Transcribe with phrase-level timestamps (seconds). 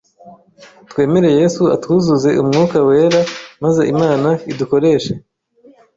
[0.89, 3.21] twemere Yesu atwuzuze Umwuka wera
[3.63, 5.13] maze Imana idukoreshe,